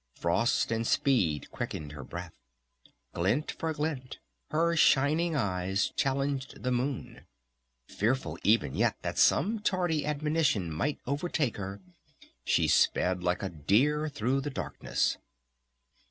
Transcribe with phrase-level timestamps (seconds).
[0.15, 2.33] Frost and speed quickened her breath.
[3.13, 4.17] Glint for glint
[4.49, 7.27] her shining eyes challenged the moon.
[7.87, 11.81] Fearful even yet that some tardy admonition might overtake her
[12.43, 15.19] she sped like a deer through the darkness.